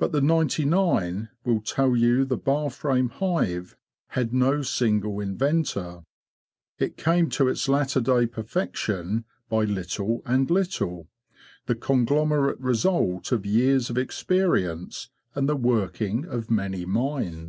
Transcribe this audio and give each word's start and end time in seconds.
But 0.00 0.10
the 0.10 0.20
ninety 0.20 0.64
nine 0.64 1.28
will 1.44 1.60
tell 1.60 1.94
you 1.94 2.24
the 2.24 2.36
bar 2.36 2.70
frame 2.70 3.08
hive 3.08 3.76
had 4.08 4.34
no 4.34 4.62
single 4.62 5.20
inventor; 5.20 6.02
it 6.80 6.96
came 6.96 7.30
to 7.30 7.46
its 7.46 7.68
latter 7.68 8.00
day 8.00 8.26
perfection 8.26 9.26
by 9.48 9.62
little 9.62 10.22
and 10.26 10.50
little—the 10.50 11.74
con 11.76 12.04
glomerate 12.04 12.56
result 12.58 13.30
of 13.30 13.46
years 13.46 13.88
of 13.90 13.96
experience 13.96 15.08
and 15.36 15.48
the 15.48 15.54
working 15.54 16.24
of 16.24 16.50
many 16.50 16.84
minds. 16.84 17.38